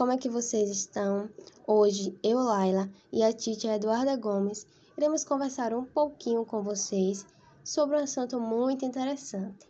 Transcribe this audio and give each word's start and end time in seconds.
como 0.00 0.12
é 0.12 0.16
que 0.16 0.30
vocês 0.30 0.70
estão? 0.70 1.28
Hoje, 1.66 2.18
eu, 2.22 2.38
Laila, 2.38 2.88
e 3.12 3.22
a 3.22 3.34
Titia 3.34 3.76
Eduarda 3.76 4.16
Gomes 4.16 4.66
iremos 4.96 5.24
conversar 5.24 5.74
um 5.74 5.84
pouquinho 5.84 6.42
com 6.46 6.62
vocês 6.62 7.26
sobre 7.62 7.98
um 7.98 8.04
assunto 8.04 8.40
muito 8.40 8.82
interessante. 8.82 9.68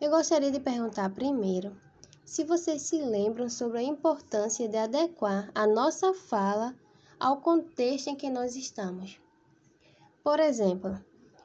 Eu 0.00 0.10
gostaria 0.10 0.50
de 0.50 0.58
perguntar 0.58 1.10
primeiro 1.10 1.76
se 2.24 2.42
vocês 2.42 2.80
se 2.80 3.02
lembram 3.02 3.50
sobre 3.50 3.80
a 3.80 3.82
importância 3.82 4.66
de 4.66 4.78
adequar 4.78 5.50
a 5.54 5.66
nossa 5.66 6.14
fala 6.14 6.74
ao 7.18 7.42
contexto 7.42 8.08
em 8.08 8.16
que 8.16 8.30
nós 8.30 8.56
estamos. 8.56 9.20
Por 10.24 10.40
exemplo, 10.40 10.98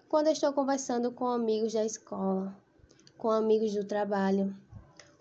quando 0.07 0.27
estou 0.27 0.53
conversando 0.53 1.11
com 1.11 1.27
amigos 1.27 1.73
da 1.73 1.83
escola, 1.83 2.57
com 3.17 3.29
amigos 3.29 3.73
do 3.73 3.83
trabalho, 3.83 4.55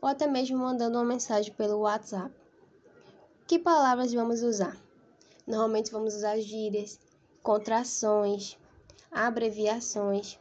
ou 0.00 0.08
até 0.08 0.28
mesmo 0.28 0.58
mandando 0.58 0.96
uma 0.96 1.04
mensagem 1.04 1.52
pelo 1.54 1.80
WhatsApp. 1.80 2.43
Que 3.46 3.58
palavras 3.58 4.10
vamos 4.14 4.42
usar? 4.42 4.74
Normalmente 5.46 5.92
vamos 5.92 6.14
usar 6.14 6.38
gírias, 6.38 6.98
contrações, 7.42 8.56
abreviações. 9.10 10.38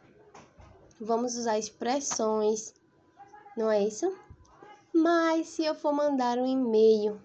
Vamos 1.02 1.36
usar 1.36 1.60
expressões, 1.60 2.74
não 3.58 3.70
é 3.70 3.84
isso? 3.84 4.18
Mas 4.94 5.48
se 5.48 5.66
eu 5.66 5.76
for 5.76 5.92
mandar 5.92 6.38
um 6.38 6.48
e-mail 6.48 7.20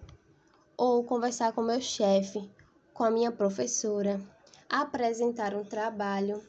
ou 0.75 1.01
conversar 1.05 1.53
com 1.53 1.61
meu 1.61 1.79
chefe, 1.79 2.51
com 2.93 3.05
a 3.05 3.11
minha 3.11 3.31
professora, 3.31 4.19
apresentar 4.67 5.55
um 5.55 5.63
trabalho, 5.63 6.45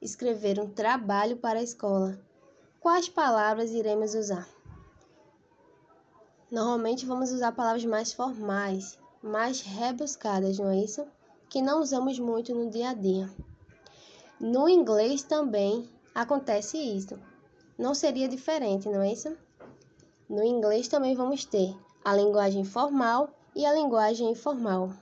escrever 0.00 0.58
um 0.58 0.70
trabalho 0.70 1.36
para 1.36 1.58
a 1.58 1.62
escola, 1.62 2.18
quais 2.80 3.06
palavras 3.10 3.70
iremos 3.70 4.14
usar? 4.14 4.48
Normalmente 6.52 7.06
vamos 7.06 7.32
usar 7.32 7.52
palavras 7.52 7.82
mais 7.86 8.12
formais, 8.12 8.98
mais 9.22 9.62
rebuscadas, 9.62 10.58
não 10.58 10.68
é 10.68 10.80
isso? 10.84 11.02
Que 11.48 11.62
não 11.62 11.80
usamos 11.80 12.18
muito 12.18 12.54
no 12.54 12.68
dia 12.68 12.90
a 12.90 12.92
dia. 12.92 13.30
No 14.38 14.68
inglês 14.68 15.22
também 15.22 15.88
acontece 16.14 16.76
isso. 16.76 17.18
Não 17.78 17.94
seria 17.94 18.28
diferente, 18.28 18.86
não 18.86 19.00
é 19.00 19.14
isso? 19.14 19.34
No 20.28 20.44
inglês 20.44 20.88
também 20.88 21.14
vamos 21.14 21.46
ter 21.46 21.74
a 22.04 22.14
linguagem 22.14 22.64
formal 22.64 23.30
e 23.56 23.64
a 23.64 23.72
linguagem 23.72 24.30
informal. 24.30 24.92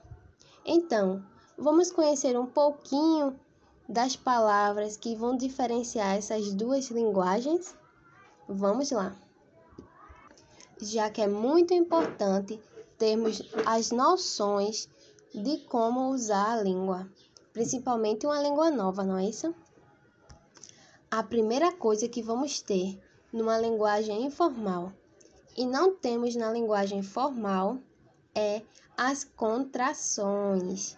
Então, 0.65 1.21
vamos 1.59 1.91
conhecer 1.91 2.39
um 2.39 2.47
pouquinho 2.47 3.35
das 3.89 4.15
palavras 4.15 4.97
que 4.97 5.17
vão 5.17 5.37
diferenciar 5.37 6.15
essas 6.15 6.55
duas 6.55 6.91
linguagens? 6.91 7.75
Vamos 8.49 8.93
lá! 8.93 9.17
Já 10.83 11.11
que 11.11 11.21
é 11.21 11.29
muito 11.29 11.75
importante 11.75 12.61
termos 12.99 13.43
as 13.65 13.91
noções 13.91 14.89
de 15.35 15.59
como 15.69 16.11
usar 16.11 16.59
a 16.59 16.63
língua, 16.63 17.09
principalmente 17.53 18.27
uma 18.27 18.43
língua 18.43 18.71
nova, 18.71 19.05
não 19.05 19.17
é 19.17 19.25
isso? 19.25 19.55
A 21.11 21.23
primeira 21.23 21.73
coisa 21.73 22.09
que 22.09 22.23
vamos 22.23 22.61
ter 22.61 23.01
numa 23.33 23.59
linguagem 23.59 24.25
informal 24.25 24.93
e 25.57 25.67
não 25.67 25.95
temos 25.95 26.37
na 26.37 26.53
linguagem 26.53 27.03
formal 27.03 27.79
é 28.35 28.63
as 28.97 29.25
contrações. 29.25 30.97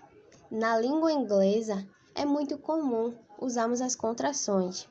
Na 0.51 0.79
língua 0.79 1.13
inglesa 1.13 1.87
é 2.15 2.25
muito 2.25 2.59
comum 2.59 3.15
usarmos 3.41 3.81
as 3.81 3.97
contrações. 3.97 4.89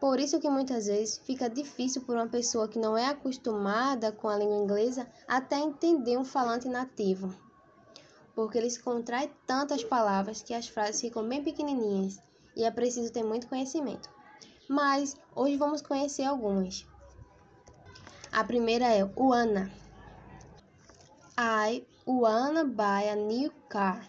Por 0.00 0.20
isso 0.20 0.40
que 0.40 0.50
muitas 0.50 0.86
vezes 0.86 1.18
fica 1.18 1.48
difícil 1.48 2.02
para 2.02 2.16
uma 2.16 2.28
pessoa 2.28 2.68
que 2.68 2.78
não 2.78 2.96
é 2.96 3.06
acostumada 3.06 4.12
com 4.12 4.28
a 4.28 4.36
língua 4.36 4.56
inglesa 4.56 5.06
até 5.26 5.58
entender 5.58 6.18
um 6.18 6.24
falante 6.24 6.68
nativo. 6.68 7.34
Porque 8.34 8.58
eles 8.58 8.76
contraem 8.76 9.30
tantas 9.46 9.82
palavras 9.84 10.42
que 10.42 10.52
as 10.52 10.68
frases 10.68 11.00
ficam 11.00 11.26
bem 11.26 11.42
pequenininhas 11.42 12.20
e 12.56 12.64
é 12.64 12.70
preciso 12.70 13.12
ter 13.12 13.22
muito 13.22 13.46
conhecimento. 13.46 14.08
Mas 14.68 15.16
hoje 15.34 15.56
vamos 15.56 15.82
conhecer 15.82 16.24
algumas. 16.24 16.86
A 18.32 18.42
primeira 18.42 18.86
é 18.86 19.08
wanna. 19.16 19.70
I 21.38 21.86
wanna 22.06 22.64
buy 22.64 23.08
a 23.08 23.14
new 23.14 23.52
car. 23.68 24.04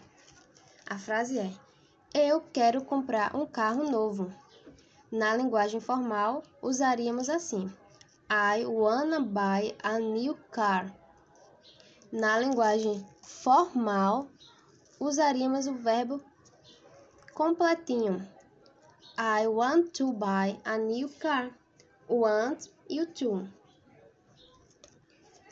A 0.88 0.98
frase 0.98 1.38
é: 1.38 1.52
Eu 2.12 2.40
quero 2.52 2.82
comprar 2.82 3.36
um 3.36 3.46
carro 3.46 3.90
novo. 3.90 4.32
Na 5.10 5.36
linguagem 5.36 5.80
formal, 5.80 6.42
usaríamos 6.60 7.28
assim: 7.28 7.72
I 8.28 8.66
wanna 8.66 9.20
buy 9.20 9.76
a 9.82 10.00
new 10.00 10.34
car. 10.50 10.92
Na 12.10 12.38
linguagem 12.40 13.06
formal, 13.22 14.26
usaríamos 14.98 15.68
o 15.68 15.74
verbo 15.74 16.20
completinho. 17.34 18.26
I 19.16 19.46
want 19.46 19.92
to 19.92 20.12
buy 20.12 20.58
a 20.64 20.76
new 20.76 21.08
car. 21.20 21.50
Want 22.08 22.68
e 22.90 23.00
o 23.00 23.06
to. 23.06 23.48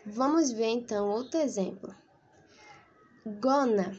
Vamos 0.04 0.50
ver 0.50 0.70
então 0.70 1.08
outro 1.08 1.38
exemplo. 1.38 1.94
Gonna. 3.40 3.96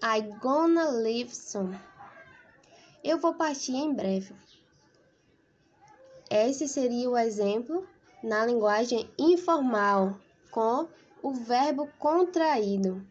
I 0.00 0.20
gonna 0.40 0.90
leave 0.90 1.34
soon. 1.34 1.76
Eu 3.04 3.18
vou 3.18 3.34
partir 3.34 3.74
em 3.74 3.92
breve. 3.92 4.34
Esse 6.30 6.66
seria 6.66 7.10
o 7.10 7.18
exemplo 7.18 7.86
na 8.22 8.46
linguagem 8.46 9.06
informal, 9.18 10.18
com 10.50 10.88
o 11.22 11.34
verbo 11.34 11.86
contraído. 11.98 13.06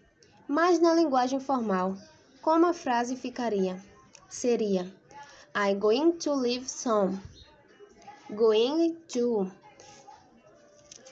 Mas 0.47 0.79
na 0.79 0.95
linguagem 0.95 1.39
formal, 1.39 1.95
como 2.41 2.65
a 2.65 2.73
frase 2.73 3.15
ficaria? 3.15 3.79
Seria 4.27 4.91
I 5.55 5.75
going 5.75 6.13
to 6.13 6.33
leave 6.33 6.67
soon. 6.67 7.19
Going 8.31 8.95
to. 9.09 9.51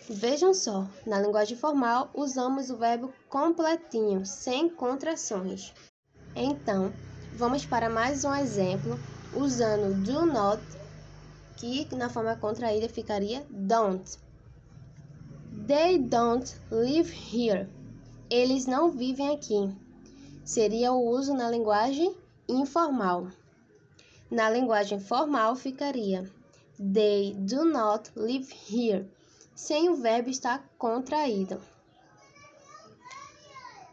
Vejam 0.09 0.55
só, 0.55 0.87
na 1.05 1.21
linguagem 1.21 1.55
formal 1.55 2.09
usamos 2.15 2.71
o 2.71 2.77
verbo 2.77 3.13
completinho, 3.29 4.25
sem 4.25 4.67
contrações. 4.67 5.71
Então, 6.35 6.91
Vamos 7.33 7.65
para 7.65 7.89
mais 7.89 8.25
um 8.25 8.35
exemplo 8.35 8.99
usando 9.33 9.95
do 10.03 10.25
not, 10.25 10.61
que 11.55 11.87
na 11.95 12.09
forma 12.09 12.35
contraída 12.35 12.89
ficaria 12.89 13.45
don't. 13.49 14.19
They 15.65 15.97
don't 15.97 16.53
live 16.69 17.09
here. 17.09 17.69
Eles 18.29 18.65
não 18.65 18.91
vivem 18.91 19.29
aqui. 19.29 19.73
Seria 20.43 20.91
o 20.91 21.09
uso 21.09 21.33
na 21.33 21.49
linguagem 21.49 22.15
informal. 22.47 23.27
Na 24.29 24.49
linguagem 24.49 24.99
formal 24.99 25.55
ficaria 25.55 26.29
They 26.77 27.33
do 27.35 27.63
not 27.63 28.11
live 28.15 28.51
here, 28.69 29.09
sem 29.55 29.89
o 29.89 29.95
verbo 29.95 30.29
estar 30.29 30.67
contraído. 30.77 31.61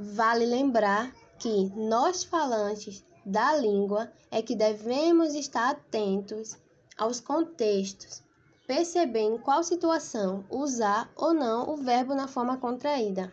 Vale 0.01 0.47
lembrar 0.47 1.15
que 1.39 1.67
nós 1.77 2.25
falantes 2.25 3.05
da 3.29 3.55
língua 3.55 4.11
é 4.31 4.41
que 4.41 4.57
devemos 4.57 5.35
estar 5.35 5.69
atentos 5.69 6.57
aos 6.97 7.21
contextos, 7.21 8.23
perceber 8.67 9.21
em 9.21 9.37
qual 9.37 9.63
situação 9.63 10.47
usar 10.49 11.11
ou 11.15 11.35
não 11.35 11.69
o 11.69 11.77
verbo 11.77 12.15
na 12.15 12.27
forma 12.27 12.57
contraída. 12.57 13.31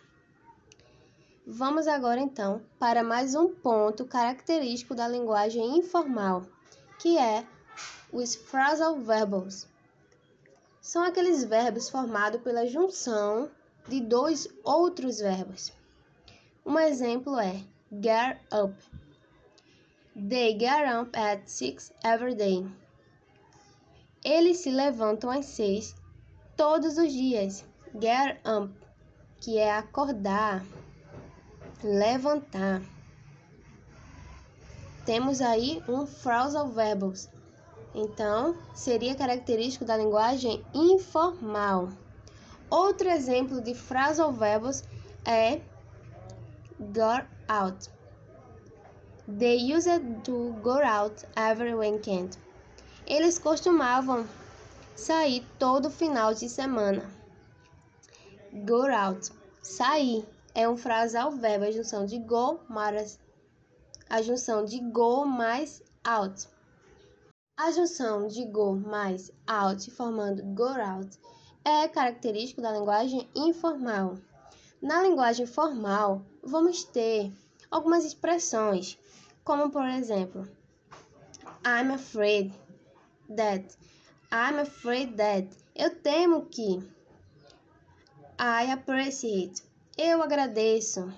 Vamos 1.47 1.87
agora 1.87 2.19
então 2.19 2.61
para 2.77 3.05
mais 3.05 3.35
um 3.35 3.47
ponto 3.47 4.03
característico 4.03 4.93
da 4.93 5.07
linguagem 5.07 5.77
informal, 5.77 6.43
que 6.99 7.17
é 7.17 7.47
os 8.11 8.35
phrasal 8.35 8.97
verbs. 8.97 9.65
São 10.81 11.03
aqueles 11.03 11.45
verbos 11.45 11.89
formados 11.89 12.41
pela 12.41 12.67
junção 12.67 13.49
de 13.87 14.01
dois 14.01 14.45
outros 14.61 15.19
verbos. 15.19 15.71
Um 16.65 16.77
exemplo 16.77 17.39
é 17.39 17.63
get 17.91 18.41
up, 18.51 18.75
They 20.17 20.57
get 20.57 20.87
up 20.87 21.13
at 21.13 21.49
six 21.49 21.91
every 22.01 22.35
day. 22.35 22.65
Eles 24.23 24.59
se 24.59 24.71
levantam 24.71 25.29
às 25.29 25.45
seis 25.45 25.93
todos 26.55 26.97
os 26.97 27.11
dias. 27.11 27.65
Get 27.99 28.39
up, 28.45 28.73
que 29.41 29.57
é 29.57 29.73
acordar, 29.73 30.65
levantar. 31.83 32.81
Temos 35.05 35.41
aí 35.41 35.83
um 35.85 36.07
phrasal 36.07 36.69
verbs. 36.69 37.29
Então, 37.93 38.57
seria 38.73 39.15
característico 39.15 39.83
da 39.83 39.97
linguagem 39.97 40.63
informal. 40.73 41.89
Outro 42.69 43.09
exemplo 43.09 43.59
de 43.59 43.75
phrasal 43.75 44.31
verbs 44.31 44.81
é 45.25 45.59
go 46.79 47.21
out. 47.49 47.94
They 49.27 49.55
used 49.55 50.23
to 50.25 50.55
go 50.61 50.79
out 50.83 51.23
every 51.35 51.73
weekend. 51.73 52.37
Eles 53.07 53.39
costumavam 53.39 54.27
sair 54.95 55.43
todo 55.57 55.89
final 55.89 56.33
de 56.33 56.47
semana. 56.47 57.03
Go 58.65 58.85
out. 58.85 59.31
Sair 59.63 60.25
é 60.53 60.69
um 60.69 60.77
frasal 60.77 61.31
verbo, 61.31 61.65
a 61.65 61.71
junção 61.71 62.05
de 62.05 62.19
go 62.19 62.59
mais 62.69 63.19
a 64.07 64.21
junção 64.21 64.63
de 64.63 64.79
go 64.79 65.25
mais 65.25 65.81
out. 66.03 66.47
A 67.57 67.71
junção 67.71 68.27
de 68.27 68.45
go 68.45 68.75
mais 68.75 69.31
out, 69.47 69.89
formando 69.89 70.43
go 70.53 70.63
out, 70.63 71.17
é 71.63 71.87
característico 71.87 72.61
da 72.61 72.71
linguagem 72.71 73.27
informal. 73.33 74.17
Na 74.79 75.01
linguagem 75.01 75.47
formal, 75.47 76.21
vamos 76.43 76.83
ter 76.83 77.33
algumas 77.71 78.05
expressões, 78.05 78.99
como 79.45 79.69
por 79.69 79.87
exemplo, 79.87 80.47
I'm 81.63 81.91
afraid 81.91 82.51
that. 83.29 83.77
I'm 84.31 84.59
afraid 84.59 85.15
that. 85.17 85.47
Eu 85.75 85.95
temo 86.01 86.47
que. 86.47 86.79
I 88.39 88.71
appreciate. 88.71 89.61
Eu 89.97 90.21
agradeço. 90.21 91.13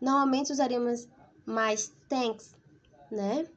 Normalmente 0.00 0.52
usaríamos 0.52 1.08
mais 1.46 1.92
thanks, 2.08 2.54
né? 3.10 3.48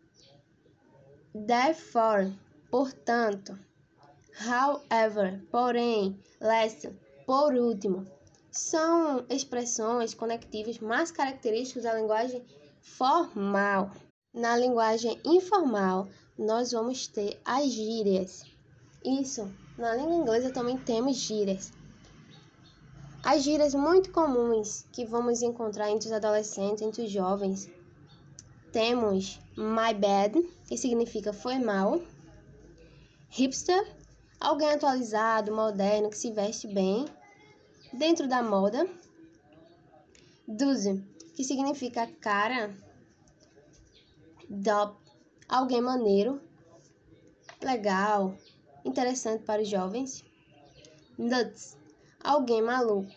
Therefore, 1.34 2.34
portanto. 2.72 3.60
However, 4.40 5.46
porém, 5.52 6.20
last, 6.40 6.90
por 7.26 7.54
último. 7.54 8.08
São 8.50 9.26
expressões 9.30 10.14
conectivas 10.14 10.80
mais 10.80 11.12
características 11.12 11.84
da 11.84 11.94
linguagem 11.94 12.44
formal. 12.84 13.92
Na 14.34 14.58
linguagem 14.58 15.20
informal, 15.26 16.08
nós 16.38 16.72
vamos 16.72 17.08
ter 17.08 17.40
as 17.44 17.72
gírias. 17.72 18.44
Isso, 19.04 19.50
na 19.78 19.96
língua 19.96 20.16
inglesa 20.16 20.52
também 20.52 20.78
temos 20.78 21.18
gírias. 21.18 21.72
As 23.24 23.42
gírias 23.42 23.74
muito 23.74 24.12
comuns 24.12 24.86
que 24.92 25.06
vamos 25.06 25.42
encontrar 25.42 25.90
entre 25.90 26.08
os 26.08 26.14
adolescentes, 26.14 26.82
entre 26.82 27.04
os 27.04 27.12
jovens, 27.12 27.70
temos 28.72 29.40
my 29.56 29.94
bad, 29.94 30.42
que 30.68 30.78
significa 30.78 31.32
foi 31.32 31.58
mal, 31.58 32.02
hipster, 33.30 33.96
alguém 34.40 34.72
atualizado, 34.72 35.56
moderno, 35.56 36.10
que 36.10 36.18
se 36.18 36.32
veste 36.32 36.68
bem, 36.68 37.06
dentro 37.94 38.28
da 38.28 38.44
moda, 38.44 38.86
dude, 40.48 41.02
que 41.34 41.44
significa 41.44 42.08
cara, 42.20 42.76
dope, 44.50 44.98
alguém 45.48 45.82
maneiro, 45.82 46.42
legal, 47.62 48.36
interessante 48.86 49.44
para 49.44 49.62
os 49.62 49.68
jovens, 49.68 50.24
nuts, 51.18 51.78
alguém 52.24 52.62
maluco. 52.62 53.12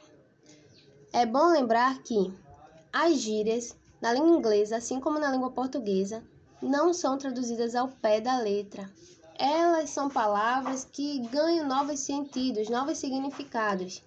É 1.12 1.24
bom 1.24 1.46
lembrar 1.52 2.02
que 2.02 2.32
as 2.92 3.18
gírias 3.18 3.76
na 4.00 4.12
língua 4.12 4.36
inglesa, 4.36 4.76
assim 4.76 5.00
como 5.00 5.18
na 5.18 5.30
língua 5.30 5.50
portuguesa, 5.50 6.22
não 6.62 6.92
são 6.92 7.18
traduzidas 7.18 7.74
ao 7.74 7.88
pé 7.88 8.20
da 8.20 8.38
letra. 8.38 8.90
Elas 9.38 9.90
são 9.90 10.08
palavras 10.08 10.84
que 10.84 11.20
ganham 11.28 11.66
novos 11.66 12.00
sentidos, 12.00 12.68
novos 12.68 12.98
significados. 12.98 14.02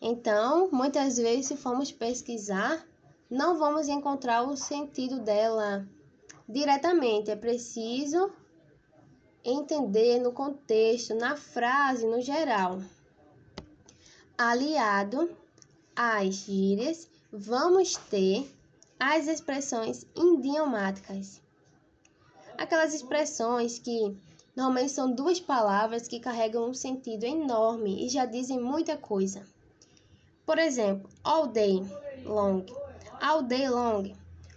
Então, 0.00 0.70
muitas 0.72 1.16
vezes, 1.16 1.46
se 1.46 1.56
formos 1.56 1.92
pesquisar, 1.92 2.84
não 3.32 3.58
vamos 3.58 3.88
encontrar 3.88 4.42
o 4.42 4.58
sentido 4.58 5.18
dela 5.18 5.88
diretamente. 6.46 7.30
É 7.30 7.36
preciso 7.36 8.30
entender 9.42 10.18
no 10.18 10.32
contexto, 10.32 11.14
na 11.14 11.34
frase, 11.34 12.06
no 12.06 12.20
geral. 12.20 12.82
Aliado 14.36 15.34
às 15.96 16.34
gírias, 16.34 17.08
vamos 17.32 17.96
ter 17.96 18.46
as 19.00 19.26
expressões 19.26 20.06
idiomáticas. 20.14 21.40
Aquelas 22.58 22.92
expressões 22.92 23.78
que 23.78 24.14
normalmente 24.54 24.92
são 24.92 25.10
duas 25.10 25.40
palavras 25.40 26.06
que 26.06 26.20
carregam 26.20 26.68
um 26.68 26.74
sentido 26.74 27.24
enorme 27.24 28.04
e 28.04 28.10
já 28.10 28.26
dizem 28.26 28.60
muita 28.60 28.94
coisa. 28.94 29.46
Por 30.44 30.58
exemplo, 30.58 31.08
all 31.24 31.46
day 31.46 31.80
long, 32.26 32.62
all 33.22 33.40
day 33.40 33.68
long, 33.68 34.12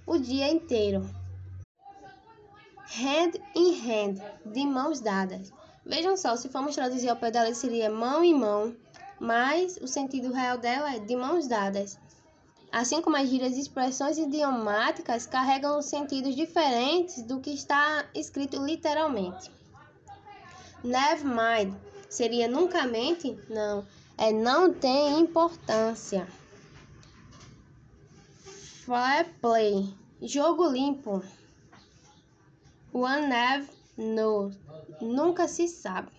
o 0.07 0.17
dia 0.17 0.49
inteiro. 0.49 1.07
Hand 2.97 3.33
in 3.53 3.73
hand, 3.79 4.21
de 4.43 4.65
mãos 4.65 4.99
dadas. 4.99 5.53
Vejam 5.85 6.17
só, 6.17 6.35
se 6.35 6.49
formos 6.49 6.73
traduzir 6.73 7.09
ao 7.09 7.15
pé 7.15 7.29
dela, 7.29 7.53
seria 7.53 7.91
mão 7.91 8.23
em 8.23 8.33
mão, 8.33 8.75
mas 9.19 9.77
o 9.77 9.87
sentido 9.87 10.33
real 10.33 10.57
dela 10.57 10.95
é 10.95 10.99
de 10.99 11.15
mãos 11.15 11.47
dadas. 11.47 11.99
Assim 12.71 13.03
como 13.03 13.15
as 13.15 13.29
gírias 13.29 13.55
e 13.55 13.61
expressões 13.61 14.17
idiomáticas 14.17 15.27
carregam 15.27 15.79
sentidos 15.81 16.35
diferentes 16.35 17.21
do 17.21 17.39
que 17.39 17.51
está 17.51 18.05
escrito 18.15 18.57
literalmente. 18.65 19.51
Never 20.83 21.23
mind 21.23 21.75
seria 22.09 22.47
nunca 22.47 22.87
mente? 22.87 23.37
Não, 23.47 23.85
é 24.17 24.31
não 24.31 24.73
tem 24.73 25.19
importância. 25.19 26.27
Fair 28.85 29.25
play, 29.41 29.91
jogo 30.21 30.67
limpo. 30.67 31.23
One 32.93 33.27
never 33.27 33.67
knows, 33.97 34.59
nunca 35.01 35.47
se 35.47 35.67
sabe. 35.67 36.11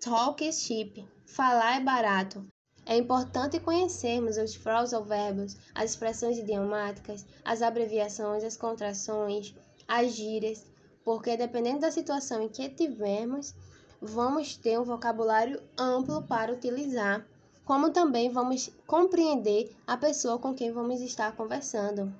Talk 0.00 0.42
is 0.42 0.62
cheap, 0.62 1.06
falar 1.26 1.76
é 1.76 1.80
barato. 1.80 2.46
É 2.86 2.96
importante 2.96 3.60
conhecermos 3.60 4.38
os 4.38 4.54
phrasal 4.54 5.04
verbos, 5.04 5.54
as 5.74 5.90
expressões 5.90 6.38
idiomáticas, 6.38 7.26
as 7.44 7.60
abreviações, 7.60 8.42
as 8.42 8.56
contrações, 8.56 9.54
as 9.86 10.14
gírias, 10.14 10.64
porque 11.04 11.36
dependendo 11.36 11.80
da 11.80 11.90
situação 11.90 12.40
em 12.40 12.48
que 12.48 12.70
tivermos, 12.70 13.54
vamos 14.00 14.56
ter 14.56 14.80
um 14.80 14.84
vocabulário 14.84 15.62
amplo 15.76 16.22
para 16.22 16.54
utilizar, 16.54 17.26
como 17.70 17.92
também 17.92 18.28
vamos 18.28 18.68
compreender 18.84 19.70
a 19.86 19.96
pessoa 19.96 20.40
com 20.40 20.52
quem 20.52 20.72
vamos 20.72 21.00
estar 21.00 21.30
conversando, 21.36 22.12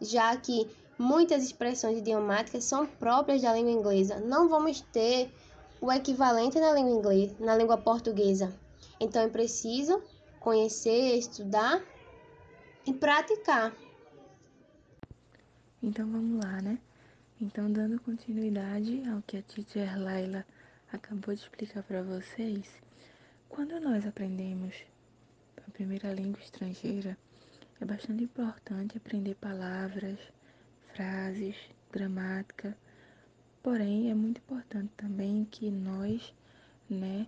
já 0.00 0.34
que 0.34 0.66
muitas 0.98 1.44
expressões 1.44 1.98
idiomáticas 1.98 2.64
são 2.64 2.86
próprias 2.86 3.42
da 3.42 3.52
língua 3.52 3.70
inglesa, 3.70 4.18
não 4.20 4.48
vamos 4.48 4.80
ter 4.80 5.30
o 5.78 5.92
equivalente 5.92 6.58
na 6.58 6.72
língua 6.72 6.90
inglesa, 6.90 7.36
na 7.38 7.54
língua 7.54 7.76
portuguesa. 7.76 8.50
Então 8.98 9.20
é 9.20 9.28
preciso 9.28 10.02
conhecer, 10.40 11.18
estudar 11.18 11.84
e 12.86 12.94
praticar. 12.94 13.74
Então 15.82 16.10
vamos 16.10 16.42
lá, 16.42 16.62
né? 16.62 16.78
Então 17.38 17.70
dando 17.70 18.00
continuidade 18.00 19.02
ao 19.06 19.20
que 19.20 19.36
a 19.36 19.42
teacher 19.42 20.00
Laila 20.00 20.46
acabou 20.90 21.34
de 21.34 21.42
explicar 21.42 21.82
para 21.82 22.02
vocês, 22.02 22.66
quando 23.52 23.78
nós 23.78 24.06
aprendemos 24.06 24.74
a 25.68 25.70
primeira 25.72 26.10
língua 26.10 26.40
estrangeira, 26.40 27.18
é 27.78 27.84
bastante 27.84 28.24
importante 28.24 28.96
aprender 28.96 29.34
palavras, 29.34 30.18
frases, 30.94 31.54
gramática. 31.92 32.74
Porém, 33.62 34.10
é 34.10 34.14
muito 34.14 34.38
importante 34.38 34.90
também 34.96 35.46
que 35.50 35.70
nós, 35.70 36.32
né, 36.88 37.26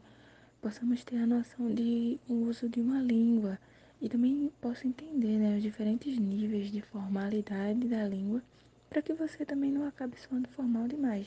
possamos 0.62 1.04
ter 1.04 1.18
a 1.18 1.26
noção 1.26 1.72
de 1.74 2.18
uso 2.26 2.70
de 2.70 2.80
uma 2.80 3.02
língua 3.02 3.58
e 4.00 4.08
também 4.08 4.50
possa 4.62 4.86
entender 4.86 5.38
né, 5.38 5.58
os 5.58 5.62
diferentes 5.62 6.18
níveis 6.18 6.72
de 6.72 6.80
formalidade 6.80 7.86
da 7.86 8.02
língua 8.08 8.42
para 8.88 9.02
que 9.02 9.12
você 9.12 9.44
também 9.44 9.70
não 9.70 9.86
acabe 9.86 10.18
soando 10.18 10.48
formal 10.48 10.88
demais, 10.88 11.26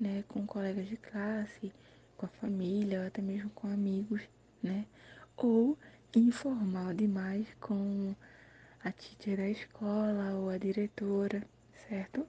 né, 0.00 0.24
com 0.28 0.46
colegas 0.46 0.88
de 0.88 0.96
classe, 0.96 1.70
com 2.20 2.26
a 2.26 2.28
família, 2.28 3.00
ou 3.00 3.06
até 3.06 3.22
mesmo 3.22 3.48
com 3.50 3.66
amigos, 3.66 4.20
né, 4.62 4.84
ou 5.38 5.78
informal 6.14 6.92
demais 6.92 7.46
com 7.58 8.14
a 8.84 8.92
teacher 8.92 9.38
da 9.38 9.48
escola 9.48 10.34
ou 10.34 10.50
a 10.50 10.58
diretora, 10.58 11.42
certo? 11.88 12.26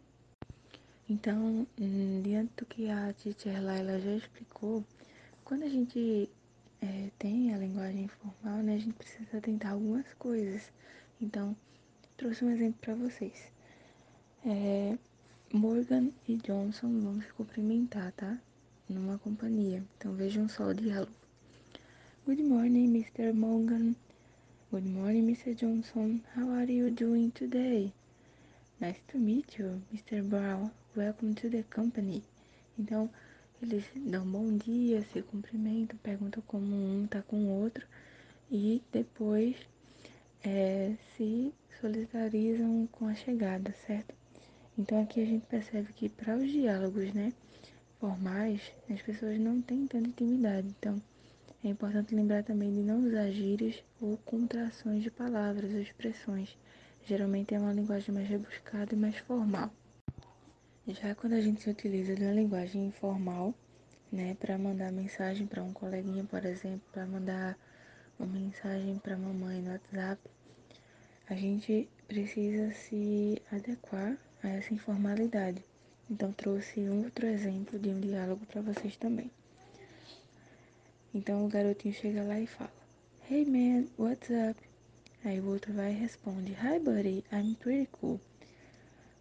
Então, 1.09 1.67
hum, 1.77 2.21
diante 2.23 2.53
do 2.55 2.65
que 2.65 2.89
a 2.89 3.11
teacher 3.11 3.61
Laila 3.61 3.99
já 3.99 4.15
explicou, 4.15 4.81
quando 5.43 5.63
a 5.63 5.69
gente 5.69 6.29
é, 6.81 7.09
tem 7.19 7.53
a 7.53 7.57
linguagem 7.57 8.05
informal, 8.05 8.63
né, 8.63 8.75
a 8.75 8.77
gente 8.77 8.93
precisa 8.93 9.41
tentar 9.41 9.71
algumas 9.71 10.05
coisas. 10.13 10.71
Então, 11.19 11.53
trouxe 12.15 12.45
um 12.45 12.49
exemplo 12.49 12.79
para 12.79 12.95
vocês. 12.95 13.51
É, 14.45 14.97
Morgan 15.51 16.11
e 16.29 16.37
Johnson 16.37 16.97
vão 17.01 17.21
se 17.21 17.33
cumprimentar, 17.33 18.13
tá? 18.13 18.39
Numa 18.91 19.17
companhia. 19.19 19.81
Então, 19.97 20.13
vejam 20.13 20.49
só 20.49 20.65
o 20.65 20.73
diálogo. 20.73 21.13
Good 22.25 22.43
morning, 22.43 22.93
Mr. 22.93 23.31
Morgan. 23.33 23.95
Good 24.69 24.89
morning, 24.89 25.31
Mr. 25.31 25.55
Johnson. 25.55 26.19
How 26.35 26.49
are 26.49 26.69
you 26.69 26.91
doing 26.91 27.29
today? 27.29 27.93
Nice 28.81 28.99
to 29.07 29.17
meet 29.17 29.57
you, 29.57 29.81
Mr. 29.93 30.21
Brown. 30.21 30.71
Welcome 30.93 31.35
to 31.35 31.49
the 31.49 31.63
company. 31.73 32.21
Então, 32.77 33.09
eles 33.61 33.85
dão 33.95 34.25
bom 34.25 34.57
dia, 34.57 35.01
se 35.13 35.21
cumprimentam, 35.21 35.97
perguntam 36.03 36.43
como 36.45 36.75
um 36.75 37.07
tá 37.07 37.21
com 37.21 37.37
o 37.45 37.61
outro 37.61 37.87
e 38.51 38.81
depois 38.91 39.55
é, 40.43 40.97
se 41.15 41.53
solidarizam 41.79 42.89
com 42.91 43.07
a 43.07 43.15
chegada, 43.15 43.73
certo? 43.87 44.13
Então 44.77 45.01
aqui 45.01 45.21
a 45.21 45.25
gente 45.25 45.45
percebe 45.45 45.93
que 45.93 46.09
para 46.09 46.35
os 46.35 46.51
diálogos, 46.51 47.13
né, 47.13 47.31
formais, 48.01 48.59
as 48.89 48.99
pessoas 49.03 49.39
não 49.39 49.61
têm 49.61 49.85
tanta 49.85 50.09
intimidade. 50.09 50.67
Então 50.79 50.99
é 51.63 51.67
importante 51.67 52.15
lembrar 52.15 52.43
também 52.43 52.73
de 52.73 52.81
não 52.81 53.05
usar 53.05 53.29
gírias 53.29 53.75
ou 54.01 54.17
contrações 54.25 55.03
de 55.03 55.11
palavras 55.11 55.71
ou 55.71 55.79
expressões. 55.79 56.57
Geralmente 57.05 57.53
é 57.53 57.59
uma 57.59 57.71
linguagem 57.71 58.13
mais 58.13 58.27
rebuscada 58.27 58.95
e 58.95 58.97
mais 58.97 59.15
formal. 59.17 59.71
Já 60.87 61.13
quando 61.13 61.33
a 61.33 61.41
gente 61.41 61.61
se 61.61 61.69
utiliza 61.69 62.15
de 62.15 62.23
uma 62.23 62.33
linguagem 62.33 62.87
informal, 62.87 63.53
né, 64.11 64.35
para 64.39 64.57
mandar 64.57 64.91
mensagem 64.91 65.45
para 65.45 65.63
um 65.63 65.71
coleguinha, 65.71 66.23
por 66.23 66.43
exemplo, 66.43 66.81
para 66.91 67.05
mandar 67.05 67.55
uma 68.17 68.27
mensagem 68.27 68.97
para 68.97 69.15
mamãe 69.15 69.61
no 69.61 69.71
WhatsApp, 69.71 70.19
a 71.29 71.35
gente 71.35 71.87
precisa 72.07 72.71
se 72.71 73.39
adequar 73.51 74.17
a 74.43 74.49
essa 74.49 74.73
informalidade. 74.73 75.63
Então 76.11 76.33
trouxe 76.33 76.89
outro 76.89 77.25
exemplo 77.25 77.79
de 77.79 77.87
um 77.87 78.01
diálogo 78.01 78.45
para 78.45 78.61
vocês 78.61 78.97
também. 78.97 79.31
Então 81.13 81.45
o 81.45 81.47
garotinho 81.47 81.93
chega 81.93 82.21
lá 82.21 82.37
e 82.37 82.45
fala: 82.45 82.73
Hey 83.29 83.45
man, 83.45 83.87
what's 83.97 84.29
up? 84.29 84.61
Aí 85.23 85.39
o 85.39 85.47
outro 85.47 85.71
vai 85.71 85.93
e 85.93 85.95
responde: 85.95 86.51
Hi 86.51 86.79
buddy, 86.79 87.23
I'm 87.31 87.55
pretty 87.55 87.87
cool. 87.93 88.19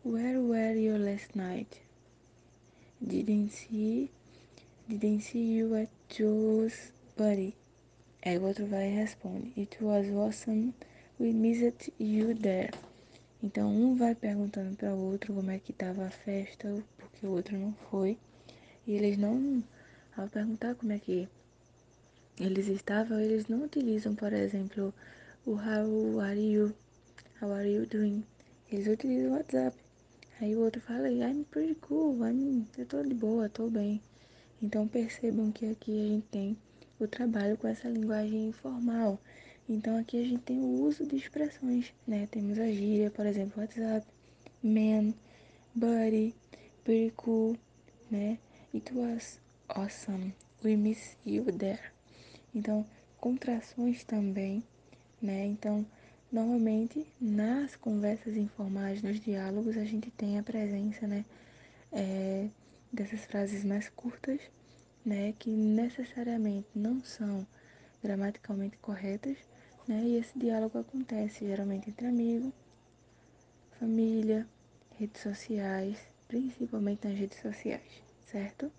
Where 0.05 0.41
were 0.41 0.77
you 0.77 0.99
last 0.99 1.39
night? 1.39 1.81
Didn't 3.01 3.51
see 3.53 4.11
Didn't 4.89 5.21
see 5.21 5.45
you 5.45 5.77
at 5.77 5.91
Joe's 6.09 6.91
buddy. 7.17 7.55
Aí 8.27 8.37
o 8.37 8.43
outro 8.43 8.67
vai 8.67 8.91
e 8.91 8.97
responde: 8.97 9.53
It 9.57 9.79
was 9.81 10.09
awesome. 10.11 10.75
We 11.21 11.33
missed 11.33 11.93
you 12.01 12.35
there. 12.35 12.73
Então 13.43 13.75
um 13.75 13.97
vai 13.97 14.15
perguntando 14.15 14.77
para 14.77 14.95
o 14.95 15.13
outro 15.13 15.33
como 15.33 15.51
é 15.51 15.59
que 15.59 15.73
estava 15.73 16.05
a 16.07 16.11
festa, 16.11 16.69
porque 16.99 17.27
o 17.27 17.31
outro 17.31 17.57
não 17.57 17.73
foi. 17.91 18.19
E 18.87 18.93
eles 18.93 19.17
não, 19.17 19.65
ao 20.17 20.29
perguntar 20.29 20.75
como 20.75 20.93
é 20.93 20.99
que 20.99 21.27
eles 22.39 22.69
estavam, 22.69 23.19
eles 23.19 23.49
não 23.49 23.65
utilizam, 23.65 24.15
por 24.15 24.33
exemplo, 24.33 24.93
o 25.47 25.53
How 25.53 26.21
are 26.21 26.41
you? 26.41 26.75
How 27.41 27.53
are 27.53 27.71
you 27.71 27.87
doing? 27.87 28.25
Eles 28.71 28.87
utilizam 28.87 29.33
o 29.33 29.35
WhatsApp. 29.37 29.77
Aí 30.41 30.55
o 30.55 30.61
outro 30.61 30.81
fala, 30.83 31.11
I'm 31.11 31.45
pretty 31.45 31.75
cool, 31.77 32.17
I'm, 32.27 32.67
eu 32.77 32.87
tô 32.87 33.03
de 33.03 33.15
boa, 33.15 33.49
tô 33.49 33.69
bem. 33.69 34.03
Então 34.63 34.87
percebam 34.87 35.51
que 35.51 35.67
aqui 35.67 35.93
a 35.93 36.09
gente 36.09 36.27
tem 36.29 36.57
o 36.99 37.07
trabalho 37.07 37.57
com 37.57 37.69
essa 37.69 37.89
linguagem 37.89 38.49
informal. 38.49 39.19
Então 39.73 39.97
aqui 39.97 40.21
a 40.21 40.25
gente 40.25 40.43
tem 40.43 40.59
o 40.59 40.83
uso 40.83 41.07
de 41.07 41.15
expressões, 41.15 41.95
né? 42.05 42.27
Temos 42.29 42.59
a 42.59 42.67
gíria, 42.67 43.09
por 43.09 43.25
exemplo, 43.25 43.63
WhatsApp, 43.63 44.05
man, 44.65 45.15
buddy, 45.73 46.35
pretty 46.83 47.13
cool, 47.15 47.57
né? 48.11 48.37
It 48.75 48.93
was 48.93 49.39
awesome, 49.69 50.35
we 50.65 50.75
miss 50.75 51.17
you 51.25 51.45
there. 51.53 51.93
Então, 52.53 52.85
contrações 53.21 54.03
também, 54.03 54.65
né? 55.23 55.47
Então, 55.47 55.87
normalmente 56.33 57.07
nas 57.21 57.77
conversas 57.77 58.37
informais, 58.37 59.05
nos 59.05 59.21
diálogos, 59.21 59.77
a 59.77 59.85
gente 59.85 60.11
tem 60.11 60.37
a 60.37 60.43
presença, 60.43 61.07
né? 61.07 61.25
É, 61.93 62.49
dessas 62.93 63.21
frases 63.25 63.63
mais 63.63 63.89
curtas, 63.89 64.41
né? 65.07 65.33
Que 65.39 65.49
necessariamente 65.49 66.67
não 66.75 67.01
são 67.05 67.47
gramaticalmente 68.03 68.77
corretas, 68.79 69.37
né? 69.91 70.05
E 70.05 70.17
esse 70.19 70.39
diálogo 70.39 70.79
acontece 70.79 71.45
geralmente 71.45 71.91
entre 71.91 72.07
amigos, 72.07 72.53
família, 73.81 74.47
redes 74.97 75.21
sociais, 75.21 75.99
principalmente 76.29 77.09
nas 77.09 77.19
redes 77.19 77.41
sociais, 77.41 77.83
certo? 78.25 78.71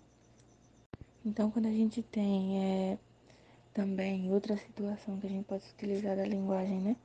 Então, 1.24 1.50
quando 1.50 1.66
a 1.66 1.70
gente 1.70 2.02
tem 2.02 2.58
é, 2.64 2.98
também 3.74 4.32
outra 4.32 4.56
situação 4.56 5.18
que 5.20 5.26
a 5.26 5.30
gente 5.30 5.44
pode 5.44 5.64
utilizar 5.76 6.16
da 6.16 6.24
linguagem, 6.24 6.80
né? 6.80 6.96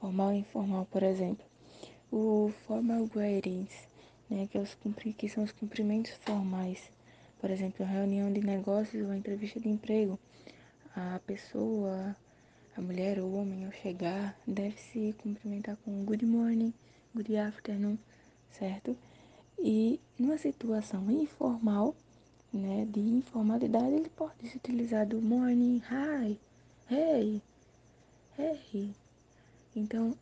Formal 0.00 0.32
e 0.32 0.38
informal, 0.38 0.86
por 0.90 1.02
exemplo. 1.02 1.44
O 2.10 2.50
formal 2.66 3.06
greetings, 3.06 3.86
né? 4.30 4.48
Que, 4.50 4.56
é 4.56 4.60
os, 4.62 4.74
que 5.16 5.28
são 5.28 5.44
os 5.44 5.52
cumprimentos 5.52 6.12
formais. 6.22 6.90
Por 7.38 7.50
exemplo, 7.50 7.84
reunião 7.84 8.32
de 8.32 8.40
negócios 8.40 9.06
ou 9.06 9.14
entrevista 9.14 9.60
de 9.60 9.68
emprego. 9.68 10.18
A 10.96 11.20
pessoa, 11.26 12.16
a 12.76 12.80
mulher 12.80 13.18
ou 13.18 13.26
o 13.26 13.34
homem, 13.36 13.66
ao 13.66 13.72
chegar, 13.72 14.36
deve 14.46 14.76
se 14.78 15.14
cumprimentar 15.22 15.76
com 15.84 16.04
good 16.04 16.24
morning, 16.24 16.72
good 17.14 17.36
afternoon, 17.36 17.98
certo? 18.50 18.96
E 19.58 20.00
numa 20.18 20.38
situação 20.38 21.10
informal, 21.10 21.94
né, 22.52 22.86
de 22.90 23.00
informalidade, 23.00 23.94
ele 23.94 24.10
pode 24.10 24.48
se 24.48 24.56
utilizar 24.56 25.06
do 25.06 25.20
morning, 25.20 25.82
hi, 25.90 26.38
hey, 26.90 27.42
hey. 28.38 28.90
Então, 29.76 30.16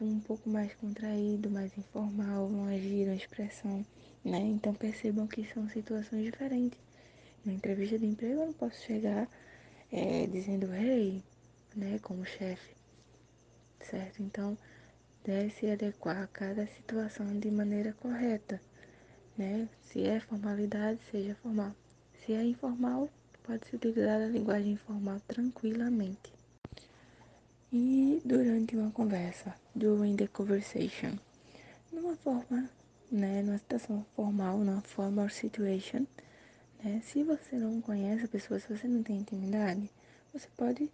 um, 0.00 0.20
pouco 0.20 0.48
mais 0.48 0.74
contraído, 0.74 1.50
mais 1.50 1.76
informal, 1.76 2.46
uma 2.46 2.76
gíria, 2.78 3.12
uma 3.12 3.16
expressão, 3.16 3.84
né? 4.24 4.38
Então 4.38 4.74
percebam 4.74 5.26
que 5.26 5.46
são 5.52 5.68
situações 5.68 6.24
diferentes. 6.24 6.78
Na 7.44 7.52
entrevista 7.52 7.98
de 7.98 8.06
emprego 8.06 8.40
eu 8.40 8.46
não 8.46 8.52
posso 8.52 8.80
chegar 8.82 9.28
é, 9.90 10.26
dizendo 10.26 10.72
hey, 10.74 11.22
né, 11.78 11.98
como 12.00 12.24
chefe, 12.24 12.74
certo? 13.80 14.22
Então 14.22 14.56
deve 15.24 15.50
se 15.50 15.70
adequar 15.70 16.22
a 16.22 16.26
cada 16.26 16.66
situação 16.66 17.38
de 17.38 17.50
maneira 17.50 17.92
correta 17.94 18.60
né? 19.36 19.68
Se 19.82 20.04
é 20.04 20.20
formalidade, 20.20 21.00
seja 21.10 21.34
formal. 21.36 21.74
Se 22.20 22.32
é 22.32 22.44
informal, 22.44 23.08
pode 23.42 23.66
se 23.66 23.76
utilizar 23.76 24.20
a 24.20 24.26
linguagem 24.26 24.72
informal 24.72 25.20
tranquilamente. 25.26 26.32
E 27.72 28.20
durante 28.24 28.76
uma 28.76 28.90
conversa, 28.90 29.54
during 29.74 30.16
the 30.16 30.26
conversation, 30.26 31.18
numa 31.90 32.14
forma, 32.16 32.68
né, 33.10 33.42
numa 33.42 33.58
situação 33.58 34.04
formal, 34.14 34.58
numa 34.58 34.82
formal 34.82 35.28
situation, 35.30 36.06
né, 36.84 37.00
se 37.02 37.22
você 37.24 37.56
não 37.56 37.80
conhece 37.80 38.26
a 38.26 38.28
pessoa, 38.28 38.60
se 38.60 38.68
você 38.68 38.86
não 38.86 39.02
tem 39.02 39.16
intimidade, 39.16 39.90
você 40.32 40.48
pode, 40.56 40.90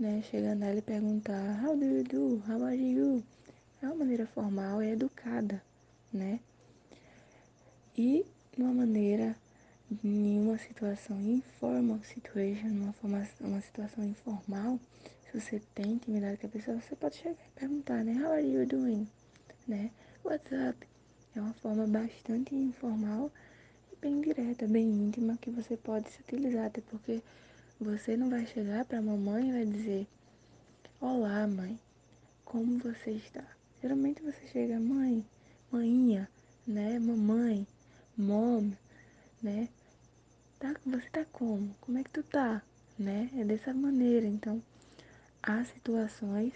né, 0.00 0.22
chegar 0.30 0.56
nela 0.56 0.78
e 0.78 0.82
perguntar, 0.82 1.62
how 1.62 1.76
do 1.76 1.84
you 1.84 2.02
do? 2.02 2.42
How 2.48 2.64
are 2.64 2.74
you? 2.74 3.22
É 3.82 3.86
uma 3.86 3.96
maneira 3.96 4.26
formal 4.26 4.82
e 4.82 4.92
educada, 4.92 5.62
né? 6.10 6.40
E 7.98 8.24
uma 8.56 8.72
maneira, 8.72 9.36
em 10.02 10.40
uma 10.40 10.56
situação 10.56 11.20
informal 11.20 12.00
situation, 12.02 12.68
uma, 12.68 12.94
forma, 12.94 13.28
uma 13.40 13.60
situação 13.60 14.02
informal, 14.02 14.80
se 15.30 15.38
você 15.38 15.60
tem 15.74 15.92
intimidade 15.92 16.38
com 16.38 16.46
a 16.46 16.50
pessoa, 16.50 16.80
você 16.80 16.96
pode 16.96 17.16
chegar 17.16 17.34
e 17.34 17.60
perguntar, 17.60 18.02
né? 18.02 18.14
How 18.24 18.32
are 18.32 18.50
you 18.50 18.64
doing? 18.66 19.06
Né? 19.68 19.90
What's 20.24 20.50
up? 20.50 20.88
É 21.36 21.40
uma 21.42 21.52
forma 21.52 21.86
bastante 21.86 22.54
informal 22.54 23.30
e 23.92 23.96
bem 23.96 24.22
direta, 24.22 24.66
bem 24.66 24.88
íntima 24.88 25.36
que 25.36 25.50
você 25.50 25.76
pode 25.76 26.10
se 26.10 26.22
utilizar, 26.22 26.68
até 26.68 26.80
porque 26.80 27.22
você 27.80 28.14
não 28.14 28.28
vai 28.28 28.46
chegar 28.46 28.84
para 28.84 28.98
a 28.98 29.02
mamãe 29.02 29.48
e 29.48 29.52
vai 29.52 29.64
dizer: 29.64 30.06
Olá, 31.00 31.46
mãe, 31.46 31.80
como 32.44 32.78
você 32.78 33.12
está? 33.12 33.42
Geralmente 33.80 34.22
você 34.22 34.46
chega, 34.48 34.78
mãe, 34.78 35.24
mãinha, 35.72 36.28
né? 36.66 36.98
Mamãe, 36.98 37.66
mom, 38.16 38.70
né? 39.42 39.68
Tá, 40.58 40.74
você 40.84 41.08
tá 41.08 41.24
como? 41.32 41.74
Como 41.80 41.96
é 41.96 42.04
que 42.04 42.10
tu 42.10 42.22
tá? 42.22 42.62
Né? 42.98 43.30
É 43.34 43.44
dessa 43.44 43.72
maneira. 43.72 44.26
Então, 44.26 44.62
há 45.42 45.64
situações 45.64 46.52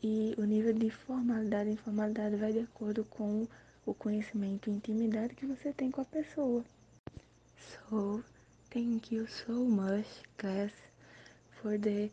e 0.00 0.32
o 0.38 0.44
nível 0.44 0.72
de 0.72 0.90
formalidade 0.90 1.70
e 1.70 1.72
informalidade 1.72 2.36
vai 2.36 2.52
de 2.52 2.60
acordo 2.60 3.04
com 3.04 3.48
o 3.84 3.92
conhecimento 3.92 4.70
e 4.70 4.74
intimidade 4.74 5.34
que 5.34 5.44
você 5.44 5.72
tem 5.72 5.90
com 5.90 6.00
a 6.00 6.04
pessoa. 6.04 6.64
So, 7.56 8.22
thank 8.72 9.12
you 9.12 9.26
so 9.26 9.52
much, 9.52 10.06
class, 10.38 10.70
for 11.60 11.76
the 11.76 12.08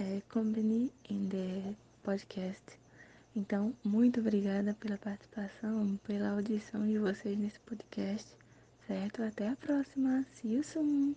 uh, 0.00 0.20
company 0.28 0.90
in 1.08 1.28
the 1.28 1.74
podcast. 2.02 2.78
Então, 3.36 3.72
muito 3.84 4.20
obrigada 4.20 4.74
pela 4.74 4.98
participação, 4.98 5.98
pela 6.04 6.30
audição 6.30 6.84
de 6.86 6.98
vocês 6.98 7.38
nesse 7.38 7.60
podcast, 7.60 8.28
certo? 8.88 9.22
Até 9.22 9.48
a 9.48 9.56
próxima. 9.56 10.26
See 10.34 10.54
you 10.54 10.64
soon! 10.64 11.14